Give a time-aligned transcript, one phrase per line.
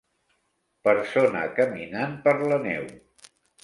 [0.89, 2.93] Persona caminant per la neu.